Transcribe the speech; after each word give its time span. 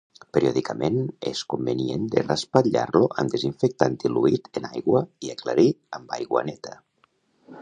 Periòdicament, 0.35 0.95
és 1.31 1.43
convenient 1.53 2.07
de 2.15 2.23
raspallar-lo 2.25 3.03
amb 3.25 3.35
desinfectant 3.37 4.01
diluït 4.07 4.53
en 4.63 4.69
aigua 4.73 5.07
i 5.29 5.35
aclarir 5.37 5.71
amb 6.01 6.21
aigua 6.23 6.47
neta. 6.53 6.79